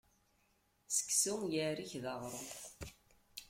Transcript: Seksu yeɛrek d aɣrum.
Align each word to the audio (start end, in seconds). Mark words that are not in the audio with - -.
Seksu 0.95 1.35
yeɛrek 1.53 1.91
d 2.03 2.05
aɣrum. 2.13 2.49